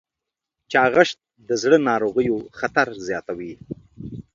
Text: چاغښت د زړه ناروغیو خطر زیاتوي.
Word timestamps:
چاغښت 0.71 1.17
د 1.47 1.49
زړه 1.61 1.77
ناروغیو 1.89 2.37
خطر 2.59 2.87
زیاتوي. 3.07 3.53